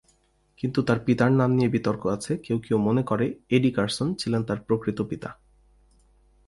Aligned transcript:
কিন্তু 0.59 0.79
তার 0.83 0.99
পিতার 1.05 1.31
নাম 1.31 1.49
নিয়ে 1.51 1.69
বিতর্ক 1.69 2.03
আছে 2.07 2.33
কেউ 2.37 2.57
কেউ 2.59 2.77
মনে 2.77 3.03
করে, 3.03 3.25
এডি 3.49 3.69
কারসন 3.71 4.07
ছিলেন 4.15 4.41
তার 4.43 4.59
প্রকৃত 4.59 4.99
পিতা। 5.01 5.29